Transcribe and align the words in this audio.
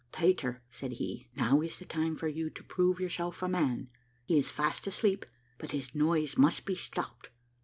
"Peter," 0.11 0.63
said 0.67 0.93
he, 0.93 1.29
"now 1.35 1.61
is 1.61 1.77
the 1.77 1.85
time 1.85 2.15
for 2.15 2.27
you 2.27 2.49
to 2.49 2.63
prove 2.63 2.99
yourself 2.99 3.43
a 3.43 3.47
man. 3.47 3.87
He 4.25 4.35
is 4.35 4.49
fast 4.49 4.87
asleep, 4.87 5.27
but 5.59 5.73
his 5.73 5.93
noise 5.93 6.39
must 6.39 6.65
be 6.65 6.73
stopped. 6.73 7.29